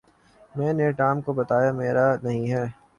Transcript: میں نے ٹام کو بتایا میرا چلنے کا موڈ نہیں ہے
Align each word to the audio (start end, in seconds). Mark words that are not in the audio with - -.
میں 0.55 0.71
نے 0.73 0.91
ٹام 0.97 1.21
کو 1.21 1.33
بتایا 1.33 1.71
میرا 1.73 2.05
چلنے 2.07 2.17
کا 2.17 2.23
موڈ 2.23 2.25
نہیں 2.25 2.51
ہے 2.51 2.65